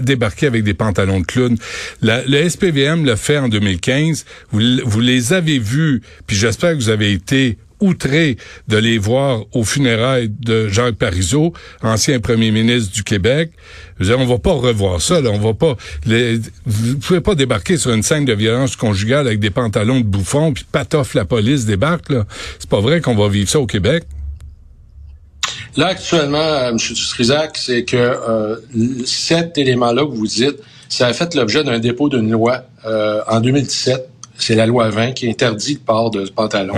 débarquer 0.01 0.48
avec 0.48 0.63
des 0.63 0.74
pantalons 0.74 1.20
de 1.20 1.25
clown. 1.25 1.58
le 2.01 2.50
SPVM 2.50 3.05
le 3.05 3.15
fait 3.15 3.38
en 3.38 3.50
2015. 3.50 4.25
Vous, 4.51 4.62
vous 4.86 5.01
les 5.01 5.34
avez 5.34 5.60
vus, 5.60 6.01
puis 6.27 6.38
j'espère 6.38 6.72
que 6.72 6.77
vous 6.77 6.89
avez 6.89 7.12
été 7.12 7.58
outré 7.86 8.38
de 8.68 8.77
les 8.77 8.98
voir 8.98 9.44
aux 9.54 9.63
funérailles 9.63 10.30
de 10.39 10.68
Jacques 10.68 10.96
Parizeau, 10.96 11.54
ancien 11.82 12.20
premier 12.20 12.51
ministre 12.51 12.94
du 12.94 13.04
Québec. 13.04 13.51
Je 14.00 14.12
veux 14.12 14.18
on 14.18 14.25
va 14.25 14.39
pas 14.39 14.54
revoir 14.54 15.01
ça, 15.01 15.22
là. 15.22 15.30
On 15.32 15.39
va 15.39 15.54
pas, 15.54 15.75
les, 16.06 16.39
vous 16.65 16.98
pouvez 16.98 17.22
pas 17.22 17.36
débarquer 17.36 17.77
sur 17.77 17.94
une 17.94 18.04
scène 18.04 18.25
de 18.25 18.34
violence 18.34 18.75
conjugale 18.75 19.27
avec 19.27 19.39
des 19.39 19.50
pantalons 19.51 20.00
de 20.00 20.06
bouffon 20.06 20.54
puis 20.54 20.65
patoff 20.70 21.13
la 21.13 21.25
police 21.25 21.65
débarque, 21.65 22.10
là. 22.10 22.25
C'est 22.60 22.70
pas 22.70 22.82
vrai 22.82 23.01
qu'on 23.01 23.15
va 23.15 23.30
vivre 23.30 23.50
ça 23.50 23.60
au 23.60 23.68
Québec. 23.68 24.04
Là, 25.77 25.88
actuellement, 25.88 26.38
euh, 26.38 26.70
M. 26.70 26.77
Dutrisac, 26.77 27.58
c'est 27.58 27.84
que 27.84 27.98
euh, 27.98 28.56
cet 29.06 29.58
élément-là 29.58 30.04
que 30.04 30.12
vous 30.12 30.27
dites, 30.27 30.58
ça 30.88 31.08
a 31.08 31.13
fait 31.13 31.36
l'objet 31.36 31.63
d'un 31.63 31.80
dépôt 31.80 32.08
d'une 32.08 32.32
loi 32.32 32.63
euh, 32.86 33.22
en 33.27 33.42
2017 33.42 34.10
c'est 34.38 34.56
la 34.56 34.65
loi 34.65 34.89
20 34.89 35.13
qui 35.13 35.30
interdit 35.30 35.74
le 35.74 35.80
port 35.80 36.12
de 36.12 36.27
pantalon. 36.30 36.75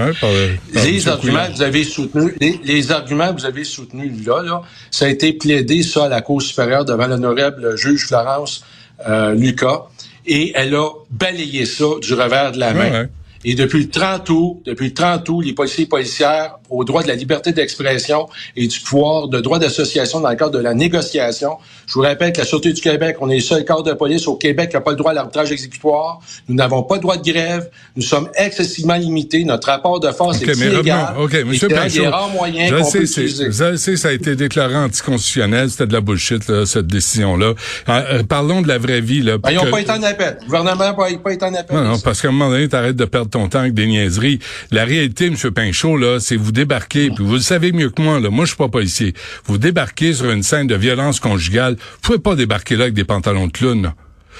les 0.73 1.07
arguments 1.07 1.47
que 1.47 1.53
vous 1.53 1.61
avez 1.61 1.83
soutenus, 1.83 2.33
les, 2.39 2.91
arguments 2.91 3.33
que 3.33 3.39
vous 3.39 3.45
avez 3.45 3.63
soutenus 3.63 4.25
là, 4.25 4.41
là, 4.43 4.61
ça 4.91 5.05
a 5.05 5.07
été 5.09 5.33
plaidé 5.33 5.83
ça 5.83 6.05
à 6.05 6.09
la 6.09 6.21
Cour 6.21 6.41
supérieure 6.41 6.85
devant 6.85 7.07
l'honorable 7.07 7.75
juge 7.75 8.05
Florence 8.07 8.63
euh, 9.07 9.33
Lucas, 9.33 9.83
et 10.25 10.51
elle 10.55 10.75
a 10.75 10.89
balayé 11.09 11.65
ça 11.65 11.85
du 12.01 12.13
revers 12.13 12.51
de 12.51 12.59
la 12.59 12.73
main. 12.73 13.07
Et 13.49 13.55
depuis 13.55 13.79
le 13.79 13.89
30 13.89 14.29
août, 14.29 14.61
depuis 14.65 14.87
le 14.87 14.93
30 14.93 15.29
août, 15.29 15.41
les 15.41 15.53
policiers 15.53 15.85
et 15.85 15.87
policières 15.87 16.57
au 16.69 16.83
droit 16.83 17.01
de 17.01 17.07
la 17.07 17.15
liberté 17.15 17.53
d'expression 17.53 18.27
et 18.57 18.67
du 18.67 18.77
pouvoir 18.81 19.29
de 19.29 19.39
droit 19.39 19.57
d'association 19.57 20.19
dans 20.19 20.29
le 20.29 20.35
cadre 20.35 20.51
de 20.51 20.59
la 20.59 20.73
négociation. 20.73 21.51
Je 21.85 21.93
vous 21.93 22.01
rappelle 22.01 22.33
que 22.33 22.39
la 22.39 22.45
Sûreté 22.45 22.73
du 22.73 22.81
Québec, 22.81 23.15
on 23.21 23.29
est 23.29 23.35
le 23.35 23.41
seul 23.41 23.63
corps 23.63 23.83
de 23.83 23.93
police 23.93 24.27
au 24.27 24.35
Québec 24.35 24.71
qui 24.71 24.75
n'a 24.75 24.81
pas 24.81 24.91
le 24.91 24.97
droit 24.97 25.11
à 25.11 25.13
l'arbitrage 25.13 25.49
exécutoire. 25.53 26.19
Nous 26.49 26.55
n'avons 26.55 26.83
pas 26.83 26.95
le 26.95 27.01
droit 27.01 27.15
de 27.15 27.23
grève. 27.23 27.69
Nous 27.95 28.01
sommes 28.01 28.29
excessivement 28.35 28.95
limités. 28.95 29.45
Notre 29.45 29.67
rapport 29.67 30.01
de 30.01 30.11
force 30.11 30.41
est 30.41 30.53
illégal. 30.53 31.15
OK, 31.17 31.33
Monsieur 31.45 31.69
Pinchot, 31.69 32.03
je 32.03 32.83
sais, 32.83 33.27
je 33.27 33.75
sais, 33.77 33.95
ça 33.95 34.09
a 34.09 34.11
été 34.11 34.35
déclaré 34.35 34.75
anticonstitutionnel. 34.75 35.69
C'était 35.69 35.87
de 35.87 35.93
la 35.93 36.01
bullshit, 36.01 36.49
là, 36.49 36.65
cette 36.65 36.87
décision-là. 36.87 37.45
Euh, 37.47 37.53
euh, 37.87 38.23
parlons 38.23 38.61
de 38.61 38.67
la 38.67 38.77
vraie 38.77 38.99
vie. 38.99 39.21
Là, 39.21 39.37
ben, 39.37 39.51
ils 39.51 39.55
n'ont 39.55 39.71
pas 39.71 39.79
été 39.79 39.91
en 39.91 40.03
appel. 40.03 40.37
Le 40.41 40.45
gouvernement 40.45 40.75
n'a 40.75 40.93
pas, 40.93 41.09
été 41.31 41.45
en 41.45 41.53
appel. 41.53 41.77
Non, 41.77 41.83
non, 41.83 41.99
parce 41.99 42.21
qu'à 42.21 42.27
un 42.27 42.31
moment 42.31 42.49
donné, 42.49 42.67
t'arrêtes 42.67 42.97
de 42.97 43.05
perdre 43.05 43.29
ton 43.29 43.36
temps 43.47 43.59
avec 43.59 43.73
des 43.73 43.85
niaiseries. 43.85 44.39
La 44.71 44.85
réalité, 44.85 45.29
Monsieur 45.29 45.51
Pinchot, 45.51 45.97
là, 45.97 46.19
c'est 46.19 46.35
vous 46.35 46.51
débarquez, 46.51 47.11
puis 47.11 47.23
vous 47.23 47.35
le 47.35 47.39
savez 47.39 47.71
mieux 47.71 47.89
que 47.89 48.01
moi, 48.01 48.19
là, 48.19 48.29
moi 48.29 48.45
je 48.45 48.49
suis 48.49 48.57
pas 48.57 48.69
policier, 48.69 49.13
vous 49.45 49.57
débarquez 49.57 50.13
sur 50.13 50.31
une 50.31 50.43
scène 50.43 50.67
de 50.67 50.75
violence 50.75 51.19
conjugale, 51.19 51.75
vous 51.75 51.99
pouvez 52.01 52.19
pas 52.19 52.35
débarquer 52.35 52.75
là 52.75 52.83
avec 52.83 52.95
des 52.95 53.05
pantalons 53.05 53.47
de 53.47 53.51
clown. 53.51 53.83
Là. 53.83 53.93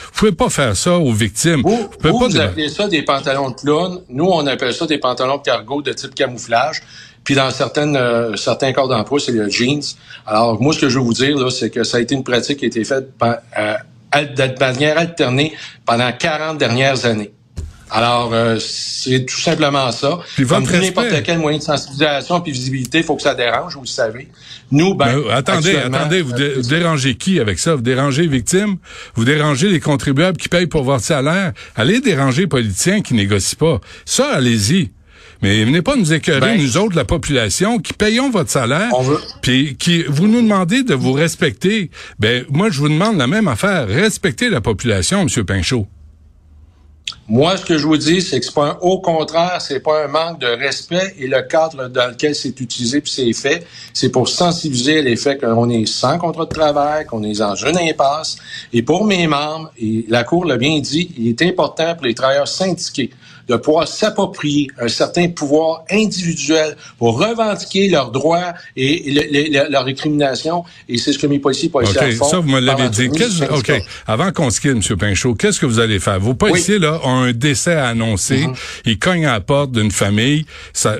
Vous 0.06 0.12
pouvez 0.20 0.32
pas 0.32 0.50
faire 0.50 0.76
ça 0.76 0.98
aux 0.98 1.12
victimes. 1.12 1.62
Vous, 1.62 1.90
vous, 2.02 2.20
pas 2.20 2.42
appelez 2.42 2.70
ça 2.70 2.88
des 2.88 3.02
pantalons 3.02 3.50
de 3.50 3.56
clown. 3.56 4.02
Nous, 4.10 4.26
on 4.26 4.46
appelle 4.48 4.74
ça 4.74 4.86
des 4.86 4.98
pantalons 4.98 5.38
de 5.38 5.44
cargo 5.44 5.82
de 5.82 5.94
type 5.94 6.16
camouflage. 6.16 6.82
Puis 7.24 7.36
dans 7.36 7.52
certaines, 7.52 7.98
euh, 7.98 8.36
certains 8.38 8.72
corps 8.72 8.88
d'emploi, 8.88 9.20
c'est 9.20 9.34
le 9.34 9.50
jeans. 9.50 9.82
Alors, 10.26 10.62
moi, 10.62 10.74
ce 10.74 10.80
que 10.80 10.90
je 10.90 10.98
veux 10.98 11.04
vous 11.04 11.14
dire, 11.14 11.38
là, 11.38 11.50
c'est 11.50 11.70
que 11.70 11.84
ça 11.84 11.98
a 11.98 12.00
été 12.00 12.16
une 12.16 12.24
pratique 12.24 12.60
qui 12.60 12.66
a 12.66 12.68
été 12.68 12.84
faite 12.84 13.10
euh, 13.22 13.76
de 14.14 14.60
manière 14.60 14.98
alternée 14.98 15.54
pendant 15.86 16.12
40 16.12 16.58
dernières 16.58 17.06
années. 17.06 17.34
Alors, 17.90 18.34
euh, 18.34 18.58
c'est 18.60 19.26
tout 19.26 19.40
simplement 19.40 19.92
ça. 19.92 20.20
Puis 20.36 20.46
Comme 20.46 20.64
n'importe 20.64 21.24
quel 21.24 21.40
moyen 21.40 21.58
de 21.58 21.64
sensibilisation 21.64 22.42
puis 22.42 22.52
visibilité, 22.52 23.00
il 23.00 23.04
faut 23.04 23.16
que 23.16 23.22
ça 23.22 23.34
dérange, 23.34 23.76
vous 23.76 23.82
le 23.82 23.88
savez. 23.88 24.28
Nous, 24.72 24.94
ben, 24.94 25.22
ben 25.22 25.32
attendez, 25.32 25.78
attendez, 25.78 26.22
vous, 26.22 26.34
dérangez 26.34 27.16
qui 27.16 27.40
avec 27.40 27.60
ça? 27.60 27.76
Vous 27.76 27.82
dérangez 27.82 28.24
les 28.24 28.28
victimes? 28.28 28.78
Vous 29.16 29.24
dérangez 29.24 29.70
les 29.70 29.80
contribuables 29.80 30.38
qui 30.38 30.50
payent 30.50 30.68
pour 30.68 30.84
votre 30.84 31.04
salaire 31.04 31.54
Allez 31.76 32.02
déranger 32.02 32.42
les 32.42 32.48
politiciens 32.48 33.02
qui 33.02 33.14
négocient 33.14 33.58
pas. 33.58 33.80
Ça, 34.06 34.34
allez-y. 34.34 34.92
Mais 35.42 35.64
venez 35.64 35.82
pas 35.82 35.96
nous 35.96 36.14
écœurer, 36.14 36.40
ben, 36.40 36.62
nous 36.62 36.78
autres, 36.78 36.96
la 36.96 37.06
population, 37.06 37.78
qui 37.78 37.94
payons 37.94 38.32
votre 38.32 38.50
salaire, 38.50 38.90
puis 39.42 39.78
qui 39.78 40.04
vous 40.04 40.28
nous 40.28 40.42
demandez 40.42 40.84
de 40.84 40.96
vous 40.96 41.14
respecter. 41.14 41.92
Ben 42.20 42.44
moi, 42.50 42.70
je 42.72 42.80
vous 42.80 42.90
demande 42.90 43.18
la 43.18 43.28
même 43.28 43.48
affaire. 43.48 43.88
Respectez 43.88 44.50
la 44.50 44.62
population, 44.62 45.24
Monsieur 45.24 45.44
Pinchot. 45.44 45.88
Moi, 47.30 47.58
ce 47.58 47.66
que 47.66 47.78
je 47.78 47.86
vous 47.86 47.98
dis, 47.98 48.22
c'est 48.22 48.40
que 48.40 48.46
c'est 48.46 48.54
pas 48.54 48.70
un, 48.70 48.78
au 48.80 49.02
contraire, 49.02 49.58
c'est 49.60 49.82
pas 49.82 50.06
un 50.06 50.08
manque 50.08 50.40
de 50.40 50.48
respect 50.48 51.14
et 51.20 51.28
le 51.28 51.42
cadre 51.42 51.90
dans 51.90 52.08
lequel 52.08 52.34
c'est 52.34 52.58
utilisé 52.62 53.02
puis 53.02 53.12
c'est 53.12 53.34
fait, 53.34 53.68
c'est 53.94 54.08
pour 54.08 54.30
sensibiliser 54.30 55.02
les 55.02 55.18
faits 55.18 55.42
qu'on 55.42 55.70
est 55.70 55.86
sans 55.86 56.18
contrat 56.20 56.46
de 56.46 56.54
travail, 56.54 57.06
qu'on 57.06 57.24
est 57.24 57.42
en 57.42 57.54
jeune 57.54 57.78
impasse. 57.78 58.38
Et 58.72 58.82
pour 58.82 59.04
mes 59.04 59.28
membres, 59.28 59.74
et 59.78 60.06
la 60.08 60.24
Cour 60.24 60.46
l'a 60.46 60.56
bien 60.56 60.80
dit, 60.80 61.14
il 61.18 61.28
est 61.28 61.42
important 61.42 61.96
pour 61.96 62.06
les 62.06 62.14
travailleurs 62.14 62.48
syndiqués 62.48 63.12
de 63.48 63.56
pouvoir 63.56 63.88
s'approprier 63.88 64.70
un 64.80 64.88
certain 64.88 65.30
pouvoir 65.30 65.84
individuel 65.90 66.76
pour 66.98 67.20
revendiquer 67.20 67.90
leurs 67.90 68.12
droits 68.12 68.54
et 68.76 69.12
leur 69.70 69.86
récrimination. 69.86 70.64
Et 70.90 70.98
c'est 70.98 71.14
ce 71.14 71.20
que 71.20 71.28
mes 71.28 71.40
policiers 71.40 71.70
policiers 71.70 72.12
font. 72.12 72.26
Ça, 72.26 72.40
vous 72.40 72.50
me 72.50 72.60
l'avez 72.60 72.90
dit. 72.90 73.10
OK. 73.50 73.72
Avant 74.06 74.32
qu'on 74.32 74.50
se 74.50 74.60
quitte, 74.60 74.72
M. 74.72 74.98
Pinchot, 74.98 75.36
qu'est-ce 75.36 75.60
que 75.60 75.66
vous 75.66 75.80
allez 75.80 76.00
faire? 76.00 76.20
Vos 76.20 76.34
policiers, 76.34 76.80
là, 76.80 77.00
ont 77.04 77.24
un 77.24 77.34
décès 77.34 77.74
à 77.74 77.88
annoncer. 77.88 78.46
Mm-hmm. 78.46 78.82
Ils 78.86 79.00
cognent 79.00 79.26
à 79.26 79.34
la 79.34 79.42
porte 79.42 79.72
d'une 79.72 79.92
famille. 79.92 80.46
Ça, 80.74 80.98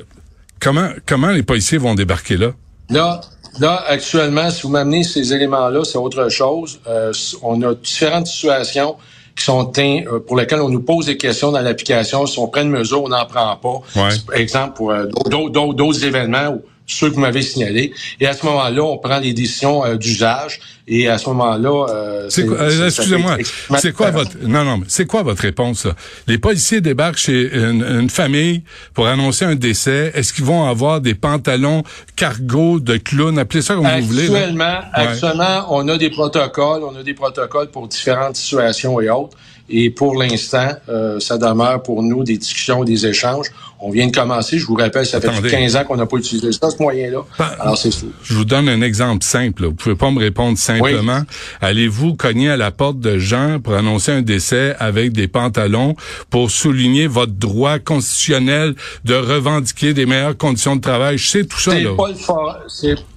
comment, 0.60 0.90
comment 1.06 1.30
les 1.32 1.44
policiers 1.44 1.78
vont 1.78 1.96
débarquer 1.96 2.38
là? 2.38 2.52
Là, 2.90 3.22
Là, 3.60 3.84
actuellement, 3.88 4.52
si 4.52 4.62
vous 4.64 4.70
m'amenez 4.70 5.04
ces 5.04 5.34
éléments-là, 5.34 5.84
c'est 5.84 5.98
autre 5.98 6.30
chose. 6.30 6.80
Euh, 6.88 7.12
on 7.42 7.62
a 7.64 7.74
différentes 7.74 8.28
situations 8.28 8.98
qui 9.38 9.44
sont 9.44 9.72
euh, 9.78 10.20
pour 10.20 10.36
lesquels 10.36 10.62
on 10.62 10.70
nous 10.70 10.82
pose 10.82 11.06
des 11.06 11.16
questions 11.16 11.52
dans 11.52 11.62
l'application. 11.62 12.26
Si 12.26 12.40
on 12.40 12.48
prend 12.48 12.62
une 12.62 12.72
mesure, 12.72 13.04
on 13.04 13.10
n'en 13.10 13.26
prend 13.26 13.56
pas. 13.56 13.82
Par 13.94 14.36
exemple, 14.36 14.76
pour 14.76 14.92
euh, 14.92 15.06
d'autres 15.30 16.04
événements 16.04 16.50
où 16.50 16.62
ceux 16.88 17.10
que 17.10 17.16
vous 17.16 17.22
m'avez 17.22 17.42
signalés. 17.42 17.94
Et 18.20 18.26
à 18.26 18.34
ce 18.34 18.46
moment-là, 18.46 18.82
on 18.82 18.98
prend 18.98 19.20
des 19.20 19.34
décisions 19.34 19.86
euh, 19.86 19.96
d'usage. 19.96 20.60
Et 20.88 21.10
à 21.10 21.18
ce 21.18 21.28
moment-là, 21.30 21.86
euh, 21.90 22.30
euh 22.40 22.86
excusez-moi, 22.86 23.38
c'est 23.78 23.92
quoi 23.92 24.10
votre 24.10 24.32
non 24.42 24.64
non, 24.64 24.82
c'est 24.88 25.06
quoi 25.06 25.22
votre 25.22 25.42
réponse 25.42 25.86
là? 25.86 25.94
Les 26.28 26.38
policiers 26.38 26.80
débarquent 26.80 27.18
chez 27.18 27.54
une, 27.54 28.10
famille 28.10 28.64
pour 28.94 29.08
annoncer 29.08 29.44
un 29.44 29.56
décès. 29.56 30.14
Est-ce 30.16 30.32
qu'ils 30.32 30.46
vont 30.46 30.64
avoir 30.66 31.02
des 31.02 31.14
pantalons 31.14 31.84
cargo 32.16 32.80
de 32.80 32.96
clown, 32.96 33.38
appelez 33.38 33.62
ça 33.62 33.76
comme 33.76 33.86
vous 33.86 34.08
voulez? 34.08 34.28
Actuellement, 34.28 34.80
actuellement, 34.94 35.66
on 35.72 35.86
a 35.90 35.98
des 35.98 36.10
protocoles, 36.10 36.84
on 36.84 36.96
a 36.96 37.04
des 37.04 37.14
protocoles 37.14 37.70
pour 37.70 37.90
différentes 37.90 38.38
situations 38.38 39.02
et 39.02 39.10
autres 39.10 39.38
Et 39.70 39.90
pour 39.90 40.16
l'instant, 40.16 40.70
euh, 40.88 41.20
ça 41.20 41.38
demeure 41.38 41.84
pour 41.84 42.02
nous 42.02 42.24
des 42.24 42.38
discussions, 42.38 42.84
des 42.84 43.06
échanges. 43.06 43.48
On 43.80 43.92
vient 43.92 44.08
de 44.08 44.16
commencer. 44.16 44.58
Je 44.58 44.66
vous 44.66 44.76
rappelle, 44.76 45.06
ça 45.06 45.22
fait 45.22 45.50
15 45.50 45.76
ans 45.76 45.84
qu'on 45.84 45.98
n'a 45.98 46.06
pas 46.06 46.18
utilisé 46.18 46.52
ça, 46.52 46.70
ce 46.72 46.82
moyen-là. 46.82 47.20
Alors, 47.60 47.78
c'est 47.78 47.94
fou. 47.94 48.12
Je 48.24 48.34
vous 48.34 48.46
donne 48.46 48.70
un 48.70 48.82
exemple 48.82 49.24
simple. 49.24 49.66
Vous 49.66 49.74
pouvez 49.74 49.96
pas 49.96 50.10
me 50.10 50.20
répondre 50.20 50.58
simplement. 50.58 51.22
Allez-vous 51.62 52.16
cogner 52.16 52.50
à 52.50 52.58
la 52.58 52.72
porte 52.72 53.00
de 53.00 53.20
gens 53.20 53.60
pour 53.62 53.74
annoncer 53.74 54.12
un 54.12 54.22
décès 54.22 54.76
avec 54.80 55.12
des 55.12 55.28
pantalons 55.28 55.96
pour 56.30 56.50
souligner 56.50 57.08
votre 57.08 57.34
droit 57.34 57.78
constitutionnel 57.78 58.74
de 59.06 59.16
revendiquer 59.16 59.94
des 59.94 60.06
meilleures 60.06 60.38
conditions 60.38 60.76
de 60.76 60.82
travail? 60.82 61.18
Je 61.18 61.30
sais 61.30 61.46
tout 61.46 61.60
ça, 61.60 61.78
là. 61.78 61.92
Pas 61.96 62.08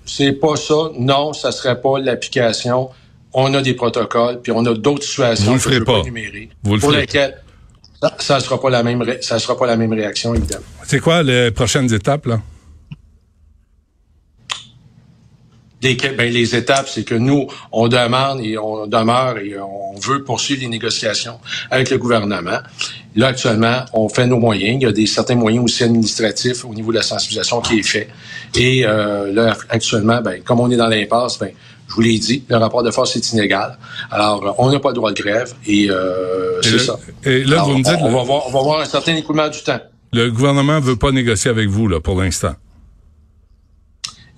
c'est 0.07 0.33
pas 0.33 0.57
ça. 0.57 0.91
Non, 0.99 1.33
ça 1.33 1.53
serait 1.53 1.81
pas 1.81 2.01
l'application. 2.01 2.91
On 3.33 3.55
a 3.55 3.63
des 3.63 3.75
protocoles, 3.75 4.41
puis 4.43 4.53
on 4.53 4.65
a 4.67 4.75
d'autres 4.75 5.05
situations 5.05 5.55
Vous 5.55 5.71
le 5.71 5.85
pas. 5.85 6.03
Vous 6.63 6.75
le 6.75 6.81
pour 6.81 6.91
lesquelles 6.91 7.37
ça, 8.19 8.37
ne 8.37 8.41
sera 8.41 8.61
pas 8.61 8.71
la 8.71 8.83
même 8.83 9.05
ça 9.21 9.39
sera 9.39 9.57
pas 9.57 9.67
la 9.67 9.77
même 9.77 9.93
réaction 9.93 10.35
évidemment. 10.35 10.65
C'est 10.85 11.01
quoi 11.01 11.23
les 11.23 11.51
prochaines 11.51 11.93
étapes 11.93 12.27
là? 12.27 12.41
Ben, 15.83 16.31
les 16.31 16.55
étapes, 16.55 16.89
c'est 16.91 17.05
que 17.05 17.15
nous, 17.15 17.47
on 17.73 17.89
demande 17.89 18.43
et 18.45 18.59
on 18.59 18.87
demeure 18.87 19.39
et 19.39 19.59
on 19.59 19.99
veut 19.99 20.25
poursuivre 20.25 20.61
les 20.61 20.69
négociations 20.69 21.39
avec 21.71 21.89
le 21.89 21.97
gouvernement. 21.97 22.59
Là, 23.17 23.29
actuellement, 23.29 23.87
on 23.95 24.11
fait 24.11 24.27
nos 24.27 24.39
moyens. 24.39 24.77
Il 24.79 24.83
y 24.83 24.87
a 24.87 24.93
des 24.93 25.07
certains 25.07 25.37
moyens 25.37 25.65
aussi 25.65 25.83
administratifs 25.83 26.67
au 26.67 26.75
niveau 26.75 26.93
de 26.93 26.99
la 26.99 27.03
sensibilisation 27.03 27.63
qui 27.63 27.79
est 27.79 27.83
fait. 27.83 28.09
Et 28.55 28.85
euh, 28.85 29.33
là, 29.33 29.57
actuellement, 29.71 30.21
ben, 30.21 30.43
comme 30.43 30.61
on 30.61 30.71
est 30.71 30.77
dans 30.77 30.87
l'impasse, 30.87 31.39
ben, 31.39 31.53
je 31.91 31.95
vous 31.97 32.03
l'ai 32.03 32.19
dit, 32.19 32.45
le 32.49 32.57
rapport 32.57 32.85
de 32.85 32.91
force 32.93 33.17
est 33.17 33.33
inégal. 33.33 33.77
Alors, 34.13 34.55
on 34.59 34.71
n'a 34.71 34.79
pas 34.79 34.91
le 34.91 34.95
droit 34.95 35.11
de 35.11 35.21
grève 35.21 35.55
et, 35.67 35.91
euh, 35.91 36.63
c'est 36.63 36.79
ça. 36.79 36.97
Et 37.25 37.43
là, 37.43 37.65
vous 37.65 37.79
me 37.79 37.83
dites... 37.83 37.97
On, 38.01 38.13
va 38.13 38.23
voir, 38.23 38.47
on 38.47 38.51
va 38.53 38.63
voir 38.63 38.81
un 38.81 38.85
certain 38.85 39.17
écoulement 39.17 39.49
du 39.49 39.61
temps. 39.61 39.81
Le 40.13 40.31
gouvernement 40.31 40.79
veut 40.79 40.95
pas 40.95 41.11
négocier 41.11 41.51
avec 41.51 41.69
vous, 41.69 41.89
là, 41.89 42.01
pour 42.01 42.21
l'instant. 42.21 42.55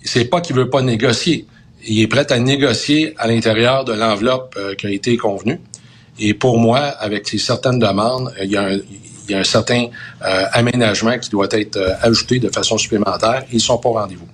C'est 0.02 0.24
pas 0.24 0.40
qu'il 0.40 0.56
veut 0.56 0.70
pas 0.70 0.80
négocier. 0.80 1.46
Il 1.86 2.00
est 2.00 2.06
prêt 2.06 2.30
à 2.32 2.38
négocier 2.38 3.14
à 3.18 3.26
l'intérieur 3.26 3.84
de 3.84 3.92
l'enveloppe 3.92 4.54
euh, 4.56 4.74
qui 4.74 4.86
a 4.86 4.90
été 4.90 5.18
convenue. 5.18 5.60
Et 6.18 6.32
pour 6.32 6.58
moi, 6.58 6.78
avec 6.78 7.28
ces 7.28 7.38
certaines 7.38 7.78
demandes, 7.78 8.32
il 8.42 8.50
y 8.50 8.56
a 8.56 8.62
un, 8.62 8.72
il 9.28 9.30
y 9.30 9.34
a 9.34 9.38
un 9.38 9.44
certain 9.44 9.88
euh, 10.24 10.44
aménagement 10.52 11.18
qui 11.18 11.28
doit 11.28 11.48
être 11.50 11.78
ajouté 12.00 12.38
de 12.38 12.48
façon 12.48 12.78
supplémentaire. 12.78 13.44
Ils 13.52 13.60
sont 13.60 13.76
pas 13.76 13.90
au 13.90 13.92
rendez-vous. 13.92 14.28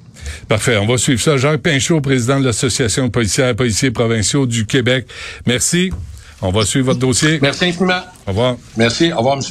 Parfait. 0.48 0.76
On 0.76 0.86
va 0.86 0.98
suivre 0.98 1.20
ça. 1.20 1.36
Jacques 1.36 1.62
Pinchot, 1.62 2.00
président 2.00 2.40
de 2.40 2.44
l'Association 2.46 3.08
policière 3.10 3.54
policiers 3.54 3.90
provinciaux 3.90 4.46
du 4.46 4.66
Québec. 4.66 5.06
Merci. 5.46 5.90
On 6.40 6.50
va 6.52 6.64
suivre 6.64 6.86
votre 6.86 7.00
dossier. 7.00 7.38
Merci 7.42 7.64
infiniment. 7.66 8.00
Au 8.26 8.30
revoir. 8.30 8.56
Merci. 8.76 9.12
Au 9.12 9.18
revoir, 9.18 9.36
M. 9.36 9.42